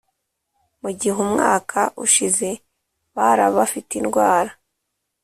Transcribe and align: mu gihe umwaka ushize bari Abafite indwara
mu 0.81 0.89
gihe 0.99 1.17
umwaka 1.25 1.79
ushize 2.05 2.49
bari 3.15 3.41
Abafite 3.49 3.91
indwara 4.01 4.51